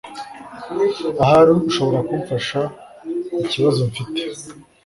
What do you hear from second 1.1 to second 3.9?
Ahari ushobora kumfasha kukibazo